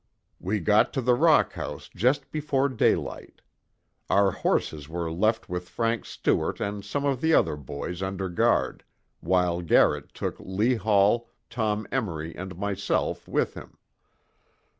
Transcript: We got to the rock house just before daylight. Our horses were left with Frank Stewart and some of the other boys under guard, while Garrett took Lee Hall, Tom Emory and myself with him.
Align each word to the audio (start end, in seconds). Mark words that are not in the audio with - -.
We 0.39 0.59
got 0.59 0.91
to 0.93 1.01
the 1.03 1.13
rock 1.13 1.53
house 1.53 1.87
just 1.95 2.31
before 2.31 2.69
daylight. 2.69 3.41
Our 4.09 4.31
horses 4.31 4.89
were 4.89 5.11
left 5.11 5.47
with 5.47 5.69
Frank 5.69 6.05
Stewart 6.05 6.59
and 6.59 6.83
some 6.83 7.05
of 7.05 7.21
the 7.21 7.35
other 7.35 7.55
boys 7.55 8.01
under 8.01 8.27
guard, 8.27 8.83
while 9.19 9.61
Garrett 9.61 10.15
took 10.15 10.37
Lee 10.39 10.73
Hall, 10.73 11.29
Tom 11.51 11.85
Emory 11.91 12.35
and 12.35 12.57
myself 12.57 13.27
with 13.27 13.53
him. 13.53 13.77